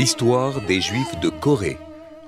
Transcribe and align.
L'histoire 0.00 0.62
des 0.62 0.80
Juifs 0.80 1.20
de 1.20 1.28
Corée. 1.28 1.76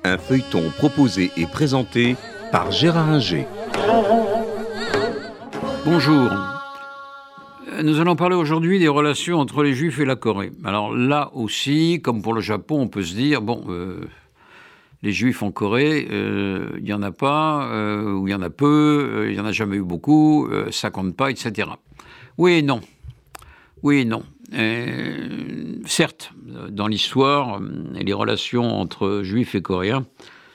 Un 0.05 0.19
feuilleton 0.19 0.71
proposé 0.77 1.31
et 1.39 1.47
présenté 1.47 2.17
par 2.51 2.71
Gérard 2.71 3.09
Inger. 3.09 3.47
Bonjour. 5.87 6.31
Nous 7.83 7.99
allons 7.99 8.15
parler 8.15 8.37
aujourd'hui 8.37 8.79
des 8.79 8.89
relations 8.89 9.39
entre 9.39 9.63
les 9.63 9.73
Juifs 9.73 9.99
et 10.01 10.05
la 10.05 10.17
Corée. 10.17 10.53
Alors 10.65 10.95
là 10.95 11.31
aussi, 11.33 12.03
comme 12.05 12.21
pour 12.21 12.35
le 12.35 12.43
Japon, 12.43 12.79
on 12.79 12.89
peut 12.89 13.03
se 13.03 13.15
dire, 13.15 13.41
bon, 13.41 13.65
euh, 13.71 14.03
les 15.03 15.13
Juifs 15.13 15.43
en 15.43 15.51
Corée, 15.51 16.07
euh, 16.11 16.73
il 16.77 16.85
n'y 16.85 16.93
en 16.93 17.01
a 17.01 17.11
pas, 17.11 17.71
euh, 17.73 18.13
ou 18.13 18.29
il 18.29 18.33
y 18.33 18.35
en 18.35 18.43
a 18.43 18.51
peu, 18.51 19.29
il 19.31 19.33
n'y 19.33 19.41
en 19.41 19.47
a 19.47 19.53
jamais 19.53 19.77
eu 19.77 19.83
beaucoup, 19.83 20.47
ça 20.71 20.91
compte 20.91 21.17
pas, 21.17 21.31
etc. 21.31 21.71
Oui 22.37 22.53
et 22.53 22.63
non. 22.63 22.83
Oui 23.83 24.01
et 24.01 24.05
non. 24.05 24.25
Certes, 25.87 26.33
dans 26.71 26.87
l'histoire, 26.87 27.61
les 27.95 28.13
relations 28.13 28.79
entre 28.79 29.23
Juifs 29.23 29.55
et 29.55 29.63
Coréens 29.63 30.05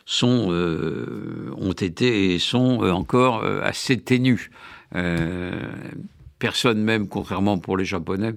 sont, 0.05 0.49
ont 1.58 1.72
été 1.72 2.34
et 2.34 2.39
sont 2.39 2.81
encore 2.81 3.44
assez 3.44 3.98
ténues. 3.99 4.52
personne 6.39 6.81
même, 6.81 7.08
contrairement 7.08 7.58
pour 7.58 7.77
les 7.77 7.86
Japonais, 7.86 8.36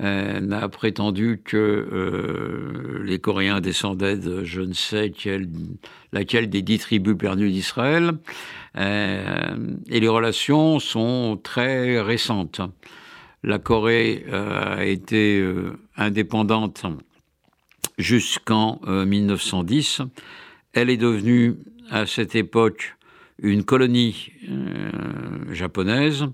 euh, 0.00 0.40
n'a 0.40 0.68
prétendu 0.68 1.40
que 1.44 1.56
euh, 1.56 3.04
les 3.04 3.20
Coréens 3.20 3.60
descendaient 3.60 4.16
de 4.16 4.42
je 4.42 4.60
ne 4.60 4.72
sais 4.72 5.10
quelle, 5.10 5.48
laquelle 6.12 6.50
des 6.50 6.62
dix 6.62 6.80
tribus 6.80 7.16
perdues 7.16 7.52
d'Israël. 7.52 8.14
Euh, 8.76 9.54
et 9.88 10.00
les 10.00 10.08
relations 10.08 10.80
sont 10.80 11.38
très 11.40 12.00
récentes. 12.00 12.60
La 13.44 13.58
Corée 13.58 14.24
a 14.32 14.84
été 14.86 15.46
indépendante 15.98 16.86
jusqu'en 17.98 18.80
1910. 18.86 20.00
Elle 20.72 20.88
est 20.88 20.96
devenue 20.96 21.56
à 21.90 22.06
cette 22.06 22.36
époque 22.36 22.96
une 23.38 23.62
colonie 23.62 24.32
japonaise. 25.52 26.24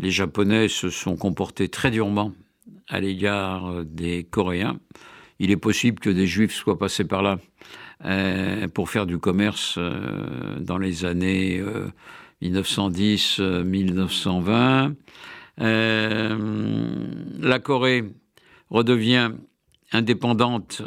Les 0.00 0.10
Japonais 0.10 0.66
se 0.66 0.90
sont 0.90 1.16
comportés 1.16 1.68
très 1.68 1.92
durement 1.92 2.32
à 2.88 2.98
l'égard 2.98 3.84
des 3.84 4.24
Coréens. 4.24 4.80
Il 5.38 5.52
est 5.52 5.56
possible 5.56 6.00
que 6.00 6.10
des 6.10 6.26
Juifs 6.26 6.54
soient 6.54 6.78
passés 6.78 7.04
par 7.04 7.22
là 7.22 7.38
euh, 8.04 8.66
pour 8.66 8.90
faire 8.90 9.06
du 9.06 9.18
commerce 9.18 9.76
euh, 9.78 10.58
dans 10.58 10.78
les 10.78 11.04
années 11.04 11.62
1910-1920. 12.42 14.94
Euh, 15.60 16.36
la 17.40 17.58
Corée 17.58 18.04
redevient 18.70 19.30
indépendante 19.92 20.82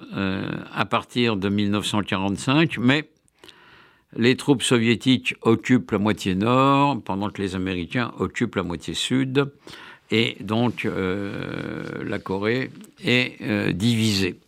à 0.74 0.86
partir 0.86 1.38
de 1.38 1.48
1945, 1.48 2.78
mais 2.80 3.10
les 4.16 4.36
troupes 4.36 4.64
soviétiques 4.64 5.36
occupent 5.42 5.92
la 5.92 6.00
moitié 6.00 6.34
nord, 6.34 7.02
pendant 7.04 7.30
que 7.30 7.42
les 7.42 7.56
Américains 7.56 8.12
occupent 8.18 8.56
la 8.56 8.64
moitié 8.64 8.94
sud. 8.94 9.52
Et 10.12 10.38
donc, 10.40 10.86
euh, 10.86 11.84
la 12.04 12.18
Corée 12.18 12.72
est 13.04 13.40
euh, 13.42 13.72
divisée. 13.72 14.40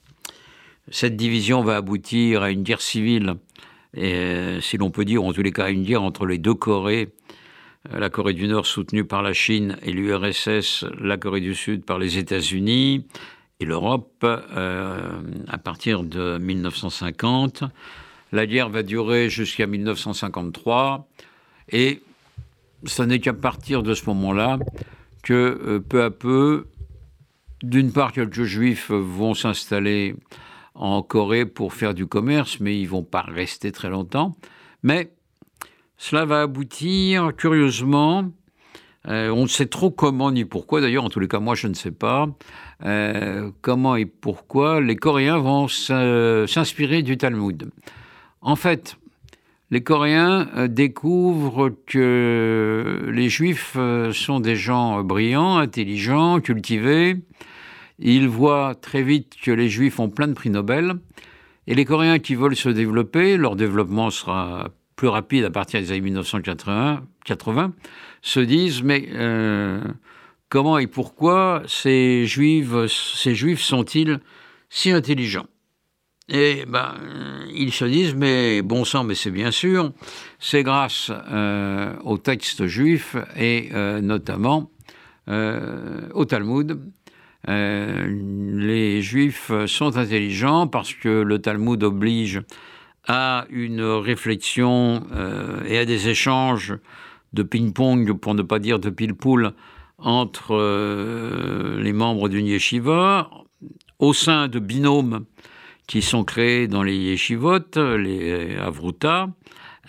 Cette 0.90 1.16
division 1.16 1.64
va 1.64 1.78
aboutir 1.78 2.42
à 2.42 2.50
une 2.50 2.64
guerre 2.64 2.82
civile, 2.82 3.36
et, 3.94 4.14
euh, 4.14 4.62
si 4.62 4.78
l'on 4.78 4.90
peut 4.90 5.06
dire, 5.06 5.24
en 5.24 5.32
tous 5.32 5.44
les 5.44 5.52
cas, 5.52 5.70
une 5.70 5.84
guerre 5.84 6.02
entre 6.02 6.26
les 6.26 6.40
deux 6.40 6.56
Corées. 6.56 7.10
La 7.90 8.10
Corée 8.10 8.34
du 8.34 8.48
Nord 8.48 8.68
soutenue 8.68 9.06
par 9.06 9.22
la 9.22 9.34
Chine 9.34 9.78
et 9.82 9.92
l'URSS, 9.92 10.86
la 11.00 11.18
Corée 11.18 11.42
du 11.42 11.56
Sud 11.56 11.84
par 11.84 11.98
les 11.98 12.18
États-Unis 12.18 13.08
et 13.60 13.66
l'Europe 13.66 14.24
à 14.24 15.58
partir 15.58 16.04
de 16.04 16.38
1950. 16.38 17.64
La 18.32 18.46
guerre 18.46 18.70
va 18.70 18.84
durer 18.84 19.30
jusqu'à 19.30 19.68
1953 19.68 21.08
et 21.70 22.02
ce 22.86 23.04
n'est 23.04 23.20
qu'à 23.20 23.34
partir 23.34 23.84
de 23.84 23.94
ce 23.94 24.06
moment-là 24.08 24.60
que 25.24 25.34
euh, 25.34 25.80
peu 25.80 26.04
à 26.04 26.12
peu, 26.12 26.68
d'une 27.62 27.92
part, 27.92 28.12
quelques 28.12 28.44
juifs 28.44 28.90
vont 28.92 29.34
s'installer 29.34 30.16
en 30.74 31.04
Corée 31.04 31.46
pour 31.46 31.74
faire 31.74 31.94
du 31.94 32.08
commerce, 32.08 32.60
mais 32.60 32.80
ils 32.80 32.88
vont 32.88 33.04
pas 33.04 33.22
rester 33.22 33.72
très 33.72 33.90
longtemps. 33.90 34.36
Mais 34.84 35.12
cela 36.02 36.26
va 36.26 36.42
aboutir, 36.42 37.32
curieusement, 37.38 38.32
euh, 39.08 39.30
on 39.30 39.44
ne 39.44 39.48
sait 39.48 39.68
trop 39.68 39.92
comment 39.92 40.32
ni 40.32 40.46
pourquoi, 40.46 40.82
d'ailleurs, 40.82 41.04
en 41.04 41.10
tous 41.10 41.20
les 41.20 41.28
cas, 41.28 41.40
moi 41.40 41.54
je 41.54 41.68
ne 41.68 41.76
sais 41.76 41.92
pas, 41.92 42.28
euh, 42.84 43.52
comment 43.62 43.96
et 43.96 44.08
pourquoi 44.08 44.82
les 44.82 44.96
Coréens 44.96 45.38
vont 45.38 45.68
s'inspirer 45.68 47.04
du 47.04 47.18
Talmud. 47.18 47.70
En 48.42 48.56
fait, 48.56 48.98
les 49.70 49.84
Coréens 49.84 50.50
euh, 50.58 50.68
découvrent 50.68 51.72
que 51.86 53.08
les 53.14 53.30
Juifs 53.30 53.76
euh, 53.76 54.12
sont 54.12 54.40
des 54.40 54.56
gens 54.56 54.98
euh, 54.98 55.04
brillants, 55.04 55.58
intelligents, 55.58 56.40
cultivés. 56.40 57.18
Ils 58.00 58.28
voient 58.28 58.74
très 58.74 59.04
vite 59.04 59.36
que 59.40 59.52
les 59.52 59.70
Juifs 59.70 60.00
ont 60.00 60.10
plein 60.10 60.28
de 60.28 60.34
prix 60.34 60.50
Nobel. 60.50 60.96
Et 61.68 61.76
les 61.76 61.86
Coréens 61.86 62.18
qui 62.18 62.34
veulent 62.34 62.56
se 62.56 62.70
développer, 62.70 63.38
leur 63.38 63.56
développement 63.56 64.10
sera 64.10 64.72
plus 65.02 65.08
rapide 65.08 65.46
à 65.46 65.50
partir 65.50 65.80
des 65.80 65.90
années 65.90 66.02
1980, 66.02 67.02
80, 67.26 67.74
se 68.22 68.40
disent 68.40 68.84
mais 68.84 69.10
comment 70.48 70.78
et 70.78 70.86
pourquoi 70.86 71.64
ces 71.66 72.28
Juifs, 72.28 72.70
ces 72.88 73.34
Juifs 73.34 73.62
sont-ils 73.62 74.20
si 74.70 74.92
intelligents? 74.92 75.48
Et 76.30 76.66
ben, 76.68 76.94
ils 77.52 77.74
se 77.74 77.84
disent, 77.84 78.14
mais 78.14 78.62
bon 78.62 78.86
sang, 78.86 79.04
mais 79.04 79.16
c'est 79.16 79.32
bien 79.32 79.50
sûr, 79.50 79.92
c'est 80.38 80.62
grâce 80.62 81.10
euh, 81.32 81.96
au 82.04 82.20
texte 82.20 82.68
juif 82.68 83.16
et 83.36 83.70
euh, 83.74 84.02
notamment 84.02 84.70
euh, 85.30 86.10
au 86.14 86.26
Talmud. 86.26 86.80
les 87.48 89.02
juifs 89.02 89.52
sont 89.66 89.98
intelligents 89.98 90.68
parce 90.68 90.94
que 90.94 91.10
le 91.10 91.40
Talmud 91.40 91.84
oblige 91.84 92.44
à 93.08 93.46
une 93.50 93.82
réflexion 93.82 95.04
et 95.66 95.78
à 95.78 95.86
des 95.86 96.10
échanges 96.10 96.76
de 97.34 97.44
ping-pong, 97.44 98.14
pour 98.14 98.36
ne 98.36 98.42
pas 98.42 98.60
dire 98.60 98.80
de 98.80 98.90
pile-poule, 98.90 99.54
entre 99.98 100.56
les 101.80 101.94
membres 101.94 102.30
d'une 102.30 102.46
yeshiva, 102.46 103.30
au 104.00 104.14
sein 104.14 104.48
de 104.48 104.60
binômes 104.60 105.26
qui 105.88 106.02
sont 106.02 106.24
créés 106.24 106.68
dans 106.68 106.84
les 106.84 106.96
yeshivot, 106.96 107.76
les 107.76 108.56
avruta, 108.56 109.30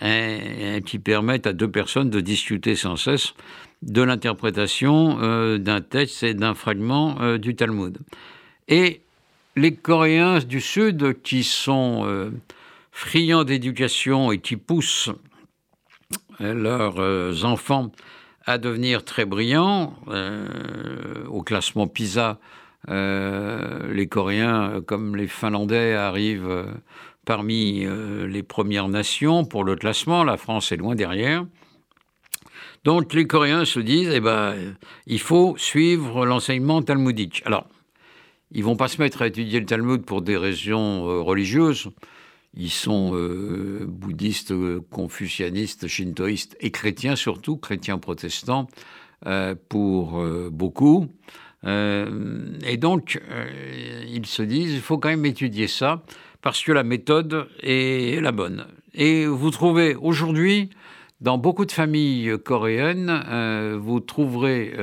et, 0.01 0.81
qui 0.85 0.99
permettent 0.99 1.47
à 1.47 1.53
deux 1.53 1.69
personnes 1.69 2.09
de 2.09 2.19
discuter 2.19 2.75
sans 2.75 2.95
cesse 2.95 3.33
de 3.81 4.01
l'interprétation 4.01 5.17
euh, 5.21 5.57
d'un 5.57 5.81
texte 5.81 6.23
et 6.23 6.33
d'un 6.33 6.53
fragment 6.53 7.17
euh, 7.21 7.37
du 7.37 7.55
Talmud. 7.55 7.97
Et 8.67 9.01
les 9.55 9.75
Coréens 9.75 10.39
du 10.39 10.61
Sud, 10.61 11.21
qui 11.21 11.43
sont 11.43 12.03
euh, 12.05 12.31
friands 12.93 13.43
d'éducation 13.43 14.31
et 14.31 14.39
qui 14.39 14.55
poussent 14.55 15.11
leurs 16.39 17.43
enfants 17.43 17.91
à 18.45 18.57
devenir 18.57 19.03
très 19.03 19.25
brillants, 19.25 19.95
au 21.27 21.43
classement 21.43 21.87
PISA, 21.87 22.39
euh, 22.89 23.93
les 23.93 24.07
Coréens, 24.07 24.81
comme 24.85 25.15
les 25.15 25.27
Finlandais, 25.27 25.93
arrivent 25.93 26.49
euh, 26.49 26.65
parmi 27.25 27.85
euh, 27.85 28.27
les 28.27 28.43
premières 28.43 28.89
nations 28.89 29.45
pour 29.45 29.63
le 29.63 29.75
classement. 29.75 30.23
La 30.23 30.37
France 30.37 30.71
est 30.71 30.77
loin 30.77 30.95
derrière. 30.95 31.45
Donc 32.83 33.13
les 33.13 33.25
Coréens 33.25 33.63
se 33.63 33.79
disent, 33.79 34.11
eh 34.13 34.19
ben, 34.19 34.55
il 35.07 35.19
faut 35.19 35.55
suivre 35.57 36.25
l'enseignement 36.25 36.81
talmudique. 36.81 37.41
Alors, 37.45 37.67
ils 38.51 38.63
vont 38.63 38.75
pas 38.75 38.89
se 38.89 39.01
mettre 39.01 39.21
à 39.21 39.27
étudier 39.27 39.61
le 39.61 39.65
Talmud 39.65 40.03
pour 40.03 40.21
des 40.21 40.35
raisons 40.35 41.23
religieuses. 41.23 41.89
Ils 42.55 42.69
sont 42.69 43.11
bouddhistes, 43.87 44.53
confucianistes, 44.91 45.87
shintoïstes 45.87 46.55
et 46.59 46.71
chrétiens 46.71 47.15
surtout, 47.15 47.57
chrétiens 47.57 47.97
protestants 47.97 48.67
pour 49.69 50.23
beaucoup. 50.51 51.09
Euh, 51.65 52.57
et 52.65 52.77
donc, 52.77 53.21
euh, 53.29 54.03
ils 54.07 54.25
se 54.25 54.43
disent, 54.43 54.73
il 54.73 54.81
faut 54.81 54.97
quand 54.97 55.09
même 55.09 55.25
étudier 55.25 55.67
ça, 55.67 56.03
parce 56.41 56.61
que 56.63 56.71
la 56.71 56.83
méthode 56.83 57.47
est 57.61 58.21
la 58.21 58.31
bonne. 58.31 58.65
Et 58.93 59.25
vous 59.25 59.49
trouvez 59.49 59.95
aujourd'hui, 59.95 60.69
dans 61.21 61.37
beaucoup 61.37 61.65
de 61.65 61.71
familles 61.71 62.37
coréennes, 62.43 63.23
euh, 63.27 63.77
vous 63.79 63.99
trouverez 63.99 64.73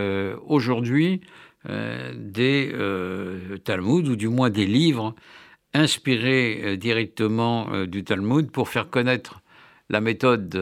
aujourd'hui 0.46 1.20
des 2.16 2.72
Talmuds, 3.64 4.08
ou 4.08 4.16
du 4.16 4.28
moins 4.28 4.48
des 4.48 4.64
livres 4.64 5.14
inspirés 5.74 6.76
directement 6.76 7.86
du 7.86 8.04
Talmud 8.04 8.50
pour 8.50 8.68
faire 8.68 8.90
connaître 8.90 9.40
la 9.88 10.00
méthode 10.00 10.54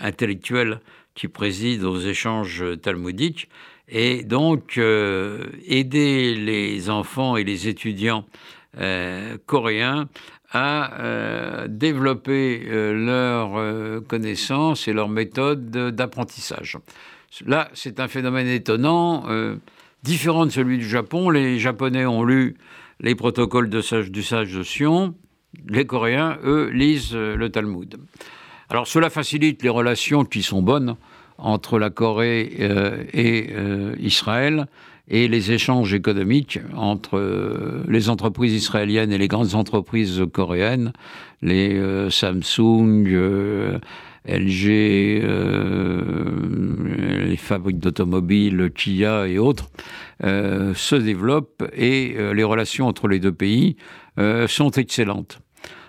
intellectuelle 0.00 0.80
qui 1.14 1.28
préside 1.28 1.84
aux 1.84 1.98
échanges 1.98 2.64
talmudiques 2.80 3.48
et 3.94 4.22
donc, 4.24 4.78
euh, 4.78 5.44
aider 5.66 6.34
les 6.34 6.88
enfants 6.88 7.36
et 7.36 7.44
les 7.44 7.68
étudiants 7.68 8.24
coréens 9.44 10.08
à 10.50 11.66
développer 11.68 12.58
leurs 12.70 14.02
connaissances 14.06 14.88
et 14.88 14.94
leurs 14.94 15.10
méthodes 15.10 15.70
d'apprentissage. 15.70 16.78
Là, 17.44 17.68
c'est 17.74 18.00
un 18.00 18.08
phénomène 18.08 18.48
étonnant, 18.48 19.26
différent 20.02 20.46
de 20.46 20.50
celui 20.50 20.78
du 20.78 20.88
Japon. 20.88 21.28
Les 21.28 21.58
Japonais 21.58 22.06
ont 22.06 22.24
lu 22.24 22.56
les 23.02 23.14
protocoles 23.14 23.68
de 23.68 23.80
sage, 23.80 24.10
du 24.10 24.22
sage 24.22 24.52
de 24.52 24.62
Sion. 24.62 25.14
Les 25.68 25.84
Coréens, 25.84 26.38
eux, 26.44 26.70
lisent 26.72 27.14
le 27.14 27.50
Talmud. 27.50 27.98
Alors 28.70 28.86
cela 28.86 29.10
facilite 29.10 29.62
les 29.62 29.68
relations 29.68 30.24
qui 30.24 30.42
sont 30.42 30.62
bonnes 30.62 30.96
entre 31.36 31.78
la 31.78 31.90
Corée 31.90 32.56
euh, 32.60 33.04
et 33.12 33.50
euh, 33.52 33.94
Israël 33.98 34.66
et 35.08 35.28
les 35.28 35.52
échanges 35.52 35.92
économiques 35.92 36.58
entre 36.74 37.18
euh, 37.18 37.84
les 37.88 38.08
entreprises 38.08 38.54
israéliennes 38.54 39.12
et 39.12 39.18
les 39.18 39.28
grandes 39.28 39.54
entreprises 39.54 40.24
coréennes, 40.32 40.92
les 41.42 41.78
Samsung, 42.08 43.80
LG, 44.26 45.22
les 47.28 47.36
fabriques 47.36 47.78
d'automobiles, 47.78 48.70
Kia 48.74 49.26
et 49.26 49.38
autres, 49.38 49.70
se 50.20 50.94
développent 50.94 51.64
et 51.76 52.14
les 52.32 52.44
relations 52.44 52.86
entre 52.86 53.08
les 53.08 53.18
deux 53.18 53.32
pays 53.32 53.76
sont 54.46 54.70
excellentes. 54.70 55.40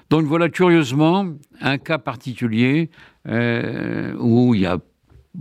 Donc 0.09 0.25
voilà 0.25 0.49
curieusement 0.49 1.27
un 1.61 1.77
cas 1.77 1.99
particulier 1.99 2.89
où 3.25 4.55
il 4.55 4.61
y 4.61 4.65
a 4.65 4.79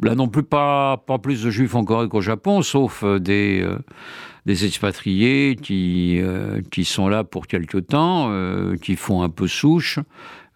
là 0.00 0.14
non 0.14 0.28
plus 0.28 0.42
pas, 0.42 0.96
pas 0.96 1.18
plus 1.18 1.42
de 1.42 1.50
juifs 1.50 1.74
en 1.74 1.84
Corée 1.84 2.08
qu'au 2.08 2.20
Japon, 2.20 2.62
sauf 2.62 3.02
euh, 3.04 3.18
des, 3.18 3.60
euh, 3.62 3.78
des 4.46 4.64
expatriés 4.64 5.56
qui, 5.60 6.18
euh, 6.20 6.62
qui 6.70 6.84
sont 6.84 7.08
là 7.08 7.24
pour 7.24 7.46
quelque 7.46 7.78
temps, 7.78 8.32
qui 8.80 8.96
font 8.96 9.22
un 9.22 9.28
peu 9.28 9.46
souche. 9.46 9.98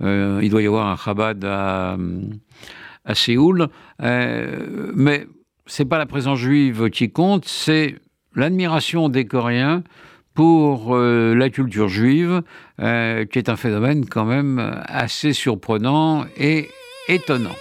Il 0.00 0.48
doit 0.50 0.62
y 0.62 0.66
avoir 0.66 0.86
un 0.88 0.96
Chabad 0.96 1.44
à, 1.44 1.96
Séoul. 3.14 3.68
mais 4.00 5.26
c'est 5.66 5.84
pas 5.84 5.98
la 5.98 6.06
présence 6.06 6.38
juive 6.38 6.90
qui 6.90 7.10
compte, 7.10 7.44
c'est 7.46 7.96
l'admiration 8.34 9.08
des 9.08 9.26
Coréens 9.26 9.82
pour 10.34 10.96
la 10.96 11.50
culture 11.50 11.88
juive, 11.88 12.42
qui 12.78 13.38
est 13.38 13.48
un 13.48 13.56
phénomène 13.56 14.06
quand 14.06 14.26
même 14.26 14.82
assez 14.86 15.32
surprenant 15.32 16.26
et 16.36 16.68
étonnant. 17.08 17.56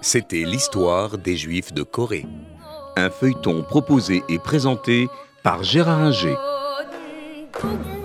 C'était 0.00 0.44
l'histoire 0.44 1.18
des 1.18 1.36
Juifs 1.36 1.72
de 1.74 1.82
Corée. 1.82 2.24
Un 2.96 3.10
feuilleton 3.10 3.62
proposé 3.62 4.22
et 4.28 4.38
présenté 4.38 5.08
par 5.42 5.64
Gérard 5.64 6.00
Inger. 6.00 6.36
哭。 7.58 7.97